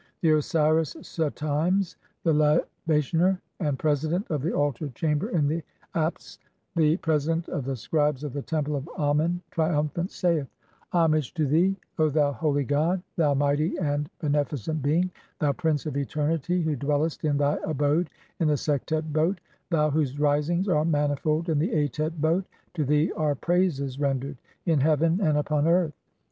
[0.21, 5.61] The Osiris Sutimes, the libationer and president of the altar chamber in the
[5.93, 6.39] Apts,
[6.75, 10.47] the president of the scribes of the Temple of Amen, triumphant, saith:—
[10.91, 15.85] "Homage to thee, O thou holy god, thou mighty and bene "ficent being, thou Prince
[15.85, 18.09] of eternity who dwellest in thy abode
[18.39, 19.39] "in the Sektet boat,
[19.69, 22.43] thou whose risings are manifold in the "Atet boat,
[22.73, 25.93] to thee are praises rendered in heaven and upon "earth.